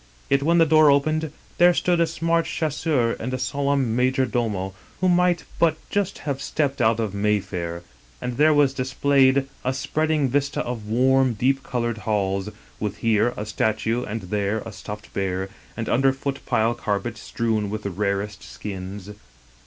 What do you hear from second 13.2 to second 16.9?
a statue and there a stuffed bear, and under foot pile